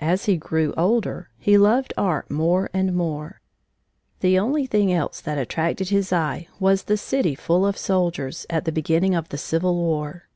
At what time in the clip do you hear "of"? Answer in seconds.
7.64-7.78, 9.14-9.28